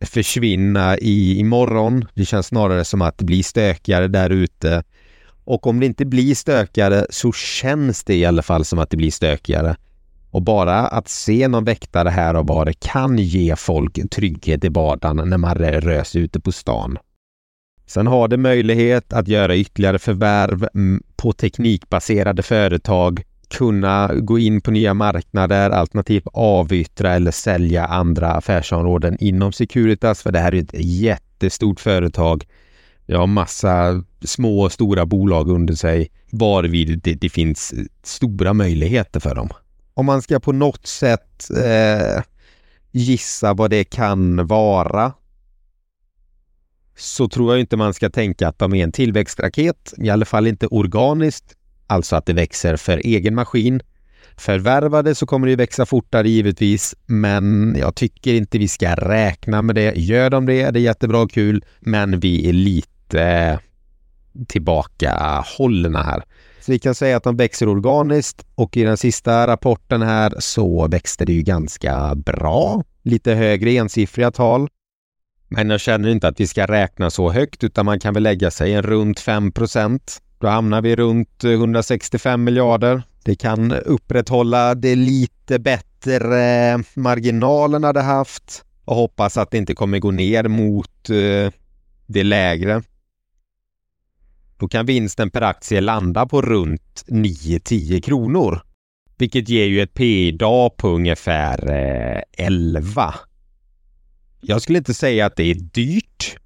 försvinna 0.00 0.98
i, 0.98 1.38
imorgon. 1.38 2.04
Det 2.14 2.24
känns 2.24 2.46
snarare 2.46 2.84
som 2.84 3.02
att 3.02 3.18
det 3.18 3.24
blir 3.24 3.42
stökigare 3.42 4.08
där 4.08 4.30
ute. 4.30 4.82
Och 5.44 5.66
om 5.66 5.80
det 5.80 5.86
inte 5.86 6.04
blir 6.04 6.34
stökigare 6.34 7.06
så 7.10 7.32
känns 7.32 8.04
det 8.04 8.14
i 8.14 8.24
alla 8.24 8.42
fall 8.42 8.64
som 8.64 8.78
att 8.78 8.90
det 8.90 8.96
blir 8.96 9.10
stökigare. 9.10 9.76
Och 10.30 10.42
bara 10.42 10.78
att 10.78 11.08
se 11.08 11.48
någon 11.48 11.64
väktare 11.64 12.08
här 12.08 12.36
och 12.36 12.46
var 12.46 12.72
kan 12.78 13.18
ge 13.18 13.56
folk 13.56 14.10
trygghet 14.10 14.64
i 14.64 14.68
vardagen 14.68 15.28
när 15.30 15.38
man 15.38 15.54
rör 15.54 16.04
sig 16.04 16.22
ute 16.22 16.40
på 16.40 16.52
stan. 16.52 16.98
Sen 17.86 18.06
har 18.06 18.28
det 18.28 18.36
möjlighet 18.36 19.12
att 19.12 19.28
göra 19.28 19.56
ytterligare 19.56 19.98
förvärv 19.98 20.68
mm, 20.74 21.02
på 21.16 21.32
teknikbaserade 21.32 22.42
företag, 22.42 23.22
kunna 23.50 24.10
gå 24.14 24.38
in 24.38 24.60
på 24.60 24.70
nya 24.70 24.94
marknader, 24.94 25.70
alternativt 25.70 26.26
avyttra 26.32 27.14
eller 27.14 27.30
sälja 27.30 27.86
andra 27.86 28.32
affärsområden 28.32 29.16
inom 29.20 29.52
Securitas, 29.52 30.22
för 30.22 30.32
det 30.32 30.38
här 30.38 30.54
är 30.54 30.62
ett 30.62 30.74
jättestort 30.74 31.80
företag. 31.80 32.46
Det 33.06 33.14
har 33.14 33.26
massa 33.26 34.04
små 34.24 34.60
och 34.60 34.72
stora 34.72 35.06
bolag 35.06 35.48
under 35.48 35.74
sig, 35.74 36.10
varvid 36.30 37.00
det, 37.04 37.14
det 37.14 37.28
finns 37.28 37.74
stora 38.02 38.52
möjligheter 38.52 39.20
för 39.20 39.34
dem 39.34 39.50
om 40.00 40.06
man 40.06 40.22
ska 40.22 40.40
på 40.40 40.52
något 40.52 40.86
sätt 40.86 41.50
eh, 41.50 42.22
gissa 42.90 43.54
vad 43.54 43.70
det 43.70 43.84
kan 43.84 44.46
vara 44.46 45.12
så 46.96 47.28
tror 47.28 47.52
jag 47.52 47.60
inte 47.60 47.76
man 47.76 47.94
ska 47.94 48.10
tänka 48.10 48.48
att 48.48 48.58
de 48.58 48.74
är 48.74 48.84
en 48.84 48.92
tillväxtraket, 48.92 49.94
i 49.96 50.10
alla 50.10 50.24
fall 50.24 50.46
inte 50.46 50.66
organiskt, 50.66 51.56
alltså 51.90 52.16
att 52.16 52.26
det 52.26 52.32
växer 52.32 52.76
för 52.76 53.00
egen 53.04 53.34
maskin. 53.34 53.80
Förvärvade 54.36 55.14
så 55.14 55.26
kommer 55.26 55.46
det 55.46 55.56
växa 55.56 55.86
fortare 55.86 56.28
givetvis, 56.28 56.94
men 57.06 57.76
jag 57.78 57.94
tycker 57.94 58.34
inte 58.34 58.58
vi 58.58 58.68
ska 58.68 58.94
räkna 58.94 59.62
med 59.62 59.74
det. 59.74 59.92
Gör 59.96 60.30
de 60.30 60.46
det, 60.46 60.70
det 60.70 60.78
är 60.78 60.82
jättebra 60.82 61.18
och 61.18 61.30
kul, 61.30 61.64
men 61.80 62.20
vi 62.20 62.48
är 62.48 62.52
lite 62.52 63.58
tillbaka 64.48 65.44
hållna 65.58 66.02
här. 66.02 66.22
Så 66.60 66.72
vi 66.72 66.78
kan 66.78 66.94
säga 66.94 67.16
att 67.16 67.24
de 67.24 67.36
växer 67.36 67.68
organiskt 67.68 68.46
och 68.54 68.76
i 68.76 68.82
den 68.82 68.96
sista 68.96 69.46
rapporten 69.46 70.02
här 70.02 70.34
så 70.38 70.88
växte 70.88 71.24
det 71.24 71.32
ju 71.32 71.42
ganska 71.42 72.14
bra. 72.14 72.84
Lite 73.02 73.34
högre 73.34 73.70
ensiffriga 73.70 74.30
tal. 74.30 74.68
Men 75.48 75.70
jag 75.70 75.80
känner 75.80 76.08
inte 76.08 76.28
att 76.28 76.40
vi 76.40 76.46
ska 76.46 76.66
räkna 76.66 77.10
så 77.10 77.30
högt 77.30 77.64
utan 77.64 77.86
man 77.86 78.00
kan 78.00 78.14
väl 78.14 78.22
lägga 78.22 78.50
sig 78.50 78.74
en 78.74 78.82
runt 78.82 79.20
5 79.20 79.52
då 80.40 80.48
hamnar 80.48 80.82
vi 80.82 80.96
runt 80.96 81.44
eh, 81.44 81.50
165 81.50 82.44
miljarder. 82.44 83.02
Det 83.24 83.34
kan 83.34 83.72
upprätthålla 83.72 84.74
det 84.74 84.94
lite 84.94 85.58
bättre 85.58 86.82
marginalerna 86.94 87.92
det 87.92 88.02
haft 88.02 88.64
och 88.84 88.96
hoppas 88.96 89.36
att 89.36 89.50
det 89.50 89.58
inte 89.58 89.74
kommer 89.74 89.98
gå 89.98 90.10
ner 90.10 90.48
mot 90.48 91.10
eh, 91.10 91.52
det 92.06 92.22
lägre. 92.22 92.82
Då 94.58 94.68
kan 94.68 94.86
vinsten 94.86 95.30
per 95.30 95.42
aktie 95.42 95.80
landa 95.80 96.26
på 96.26 96.42
runt 96.42 97.04
9-10 97.06 98.00
kronor. 98.00 98.62
Vilket 99.18 99.48
ger 99.48 99.66
ju 99.66 99.82
ett 99.82 99.94
P 99.94 100.28
idag 100.28 100.76
på 100.76 100.88
ungefär 100.88 101.70
eh, 101.70 102.46
11. 102.46 103.14
Jag 104.40 104.62
skulle 104.62 104.78
inte 104.78 104.94
säga 104.94 105.26
att 105.26 105.36
det 105.36 105.50
är 105.50 105.54
dyrt 105.54 106.36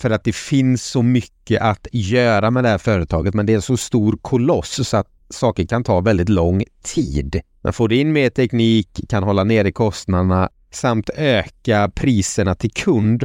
för 0.00 0.10
att 0.10 0.24
det 0.24 0.34
finns 0.34 0.84
så 0.84 1.02
mycket 1.02 1.62
att 1.62 1.86
göra 1.92 2.50
med 2.50 2.64
det 2.64 2.68
här 2.68 2.78
företaget 2.78 3.34
men 3.34 3.46
det 3.46 3.52
är 3.52 3.56
en 3.56 3.62
så 3.62 3.76
stor 3.76 4.16
koloss 4.22 4.88
så 4.88 4.96
att 4.96 5.08
saker 5.28 5.66
kan 5.66 5.84
ta 5.84 6.00
väldigt 6.00 6.28
lång 6.28 6.64
tid. 6.82 7.40
Man 7.60 7.72
får 7.72 7.92
in 7.92 8.12
mer 8.12 8.30
teknik, 8.30 9.00
kan 9.08 9.22
hålla 9.22 9.44
nere 9.44 9.72
kostnaderna 9.72 10.48
samt 10.70 11.10
öka 11.16 11.90
priserna 11.94 12.54
till 12.54 12.72
kund 12.72 13.24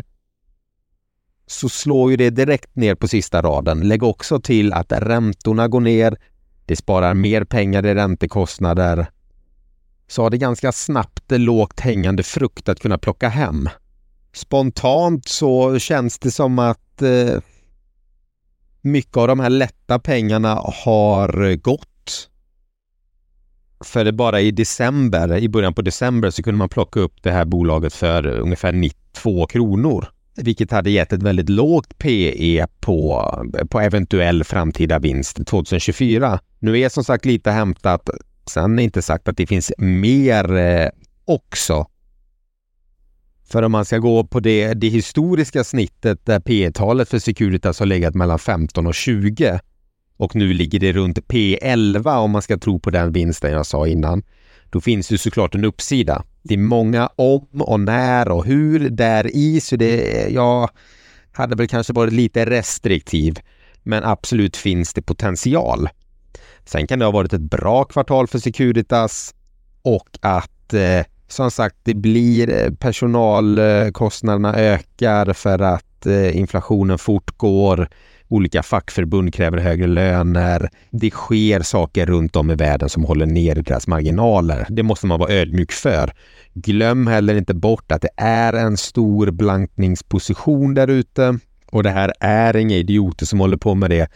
så 1.47 1.69
slår 1.69 2.11
ju 2.11 2.17
det 2.17 2.29
direkt 2.29 2.75
ner 2.75 2.95
på 2.95 3.07
sista 3.07 3.41
raden. 3.41 3.87
Lägg 3.87 4.03
också 4.03 4.39
till 4.39 4.73
att 4.73 4.91
räntorna 4.91 5.67
går 5.67 5.79
ner. 5.79 6.17
Det 6.65 6.75
sparar 6.75 7.13
mer 7.13 7.43
pengar 7.43 7.85
i 7.85 7.95
räntekostnader. 7.95 9.07
Så 10.07 10.23
har 10.23 10.29
det 10.29 10.37
ganska 10.37 10.71
snabbt 10.71 11.31
lågt 11.31 11.79
hängande 11.79 12.23
frukt 12.23 12.69
att 12.69 12.79
kunna 12.79 12.97
plocka 12.97 13.29
hem. 13.29 13.69
Spontant 14.35 15.27
så 15.27 15.79
känns 15.79 16.19
det 16.19 16.31
som 16.31 16.59
att 16.59 17.01
eh, 17.01 17.39
mycket 18.81 19.17
av 19.17 19.27
de 19.27 19.39
här 19.39 19.49
lätta 19.49 19.99
pengarna 19.99 20.55
har 20.85 21.55
gått. 21.55 22.29
För 23.83 24.03
det 24.03 24.11
bara 24.11 24.41
i 24.41 24.51
december, 24.51 25.37
i 25.37 25.49
början 25.49 25.73
på 25.73 25.81
december 25.81 26.29
så 26.29 26.43
kunde 26.43 26.57
man 26.57 26.69
plocka 26.69 26.99
upp 26.99 27.23
det 27.23 27.31
här 27.31 27.45
bolaget 27.45 27.93
för 27.93 28.27
ungefär 28.27 28.71
92 28.71 29.47
kronor. 29.47 30.07
vilket 30.37 30.71
hade 30.71 30.89
gett 30.89 31.13
ett 31.13 31.23
väldigt 31.23 31.49
lågt 31.49 31.97
PE 31.97 32.67
på, 32.79 33.31
på 33.69 33.79
eventuell 33.79 34.43
framtida 34.43 34.99
vinst 34.99 35.47
2024. 35.47 36.39
Nu 36.59 36.79
är 36.79 36.89
som 36.89 37.03
sagt 37.03 37.25
lite 37.25 37.51
hämtat. 37.51 38.09
Sen 38.45 38.79
är 38.79 38.83
inte 38.83 39.01
sagt 39.01 39.27
att 39.27 39.37
det 39.37 39.47
finns 39.47 39.71
mer 39.77 40.55
eh, 40.55 40.89
också. 41.25 41.87
För 43.47 43.63
om 43.63 43.71
man 43.71 43.85
ska 43.85 43.97
gå 43.97 44.23
på 44.23 44.39
det, 44.39 44.73
det 44.73 44.89
historiska 44.89 45.63
snittet 45.63 46.25
där 46.25 46.39
P 46.39 46.71
talet 46.71 47.09
för 47.09 47.19
Securitas 47.19 47.79
har 47.79 47.85
legat 47.85 48.15
mellan 48.15 48.39
15 48.39 48.87
och 48.87 48.95
20 48.95 49.59
och 50.17 50.35
nu 50.35 50.53
ligger 50.53 50.79
det 50.79 50.93
runt 50.93 51.19
P11 51.19 52.17
om 52.17 52.31
man 52.31 52.41
ska 52.41 52.57
tro 52.57 52.79
på 52.79 52.89
den 52.89 53.11
vinsten 53.11 53.51
jag 53.51 53.65
sa 53.65 53.87
innan. 53.87 54.23
Då 54.69 54.81
finns 54.81 55.07
det 55.07 55.17
såklart 55.17 55.55
en 55.55 55.65
uppsida. 55.65 56.23
Det 56.43 56.53
är 56.53 56.57
många 56.57 57.09
om 57.15 57.61
och 57.61 57.79
när 57.79 58.31
och 58.31 58.45
hur 58.45 58.89
där 58.89 59.35
i 59.35 59.61
så 59.61 59.75
det, 59.75 60.27
jag 60.29 60.69
hade 61.31 61.55
väl 61.55 61.67
kanske 61.67 61.93
varit 61.93 62.13
lite 62.13 62.45
restriktiv. 62.45 63.39
Men 63.83 64.03
absolut 64.03 64.57
finns 64.57 64.93
det 64.93 65.01
potential. 65.01 65.89
Sen 66.65 66.87
kan 66.87 66.99
det 66.99 67.05
ha 67.05 67.11
varit 67.11 67.33
ett 67.33 67.41
bra 67.41 67.83
kvartal 67.83 68.27
för 68.27 68.39
Securitas 68.39 69.35
och 69.81 70.09
att 70.21 70.73
eh, 70.73 71.05
som 71.27 71.51
sagt 71.51 71.75
det 71.83 71.93
blir 71.93 72.49
eh, 72.49 72.71
personalkostnaderna 72.71 74.55
ökar 74.55 75.33
för 75.33 75.61
att 75.61 76.05
eh, 76.05 76.37
inflationen 76.37 76.97
fortgår 76.97 77.89
olika 78.27 78.63
fackförbund 78.63 79.33
kräver 79.33 79.57
högre 79.57 79.87
löner. 79.87 80.69
Det 80.89 81.09
sker 81.09 81.61
saker 81.61 82.05
runt 82.05 82.35
om 82.35 82.51
i 82.51 82.55
världen 82.55 82.89
som 82.89 83.03
håller 83.03 83.25
ner 83.25 83.55
deras 83.55 83.87
marginaler. 83.87 84.67
Det 84.69 84.83
måste 84.83 85.07
man 85.07 85.19
vara 85.19 85.33
ödmjuk 85.33 85.71
för. 85.71 86.13
Glöm 86.53 87.07
heller 87.07 87.35
inte 87.35 87.53
bort 87.53 87.91
att 87.91 88.01
det 88.01 88.09
är 88.17 88.53
en 88.53 88.77
stor 88.77 89.31
blankningsposition 89.31 90.73
där 90.73 90.87
ute 90.87 91.39
och 91.71 91.83
det 91.83 91.89
här 91.89 92.13
är 92.19 92.55
inga 92.55 92.75
idioter 92.75 93.25
som 93.25 93.39
håller 93.39 93.57
på 93.57 93.75
med 93.75 93.89
det. 93.89 94.07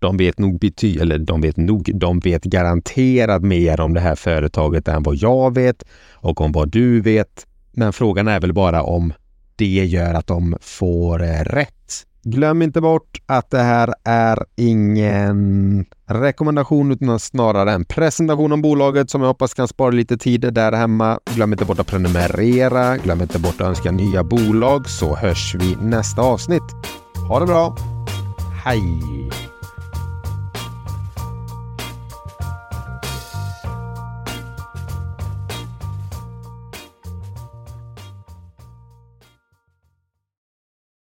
De 0.00 0.16
vet 0.16 0.38
nog 0.38 0.58
bety 0.58 0.98
eller 0.98 1.18
de 1.18 1.40
vet 1.40 1.56
nog, 1.56 1.90
de 1.94 2.20
vet 2.20 2.42
garanterat 2.42 3.42
mer 3.42 3.80
om 3.80 3.94
det 3.94 4.00
här 4.00 4.14
företaget 4.14 4.88
än 4.88 5.02
vad 5.02 5.16
jag 5.16 5.54
vet 5.54 5.84
och 6.12 6.40
om 6.40 6.52
vad 6.52 6.70
du 6.70 7.00
vet. 7.00 7.46
Men 7.72 7.92
frågan 7.92 8.28
är 8.28 8.40
väl 8.40 8.52
bara 8.52 8.82
om 8.82 9.12
det 9.56 9.84
gör 9.84 10.14
att 10.14 10.26
de 10.26 10.56
får 10.60 11.22
eh, 11.22 11.44
rätt 11.44 12.06
Glöm 12.22 12.62
inte 12.62 12.80
bort 12.80 13.18
att 13.26 13.50
det 13.50 13.62
här 13.62 13.94
är 14.04 14.44
ingen 14.56 15.86
rekommendation 16.06 16.92
utan 16.92 17.18
snarare 17.18 17.72
en 17.72 17.84
presentation 17.84 18.52
om 18.52 18.62
bolaget 18.62 19.10
som 19.10 19.20
jag 19.20 19.28
hoppas 19.28 19.54
kan 19.54 19.68
spara 19.68 19.90
lite 19.90 20.16
tid 20.16 20.40
där 20.40 20.72
hemma. 20.72 21.18
Glöm 21.34 21.52
inte 21.52 21.64
bort 21.64 21.78
att 21.78 21.86
prenumerera. 21.86 22.96
Glöm 22.96 23.22
inte 23.22 23.38
bort 23.38 23.60
att 23.60 23.66
önska 23.66 23.90
nya 23.90 24.24
bolag 24.24 24.90
så 24.90 25.16
hörs 25.16 25.54
vi 25.58 25.76
nästa 25.76 26.22
avsnitt. 26.22 26.62
Ha 27.28 27.40
det 27.40 27.46
bra. 27.46 27.76
Hej! 28.64 28.80